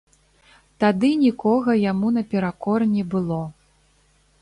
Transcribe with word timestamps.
Тады 0.83 1.11
нікога 1.25 1.77
яму 1.91 2.07
наперакор 2.17 2.79
не 2.97 3.03
было. 3.15 3.43